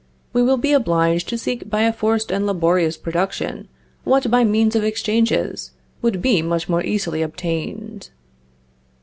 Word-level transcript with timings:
We 0.33 0.41
will 0.41 0.57
be 0.57 0.73
obliged 0.73 1.29
to 1.29 1.37
seek 1.37 1.69
by 1.69 1.83
a 1.83 1.93
forced 1.93 2.31
and 2.31 2.47
laborious 2.47 2.97
production, 2.97 3.67
what, 4.03 4.31
by 4.31 4.43
means 4.43 4.75
of 4.75 4.83
exchanges, 4.83 5.73
would 6.01 6.23
be 6.23 6.41
much 6.41 6.67
more 6.67 6.83
easily 6.83 7.21
obtained. 7.21 8.09